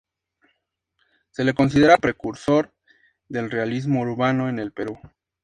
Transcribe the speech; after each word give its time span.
Se 1.29 1.43
le 1.43 1.53
considera 1.53 1.97
precursor 1.99 2.73
del 3.27 3.51
realismo 3.51 4.01
urbano 4.01 4.49
en 4.49 4.57
el 4.57 4.71
Perú. 4.71 4.99